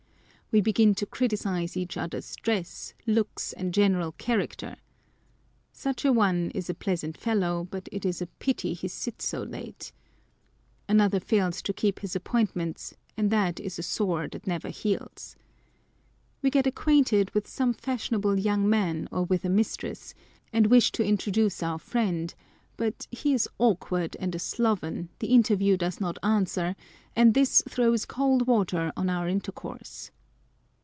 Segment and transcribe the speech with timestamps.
[0.53, 4.75] We begin to criticise each other's dress, looks, and general character."
[5.71, 9.43] Such a one is a pleasant fellow, but it is a pity he sits so
[9.43, 9.93] late!"'
[10.89, 15.37] Another fails to keep his appointments, and that is a sore that never heals.
[16.41, 20.13] We get acquainted with some fashion able young men or with a mistress,
[20.51, 22.33] and wish to introduce our friend;
[22.75, 26.75] but he is awkward and a sloven, the interview does not answer,
[27.15, 30.11] and this throws cold water on our inter course.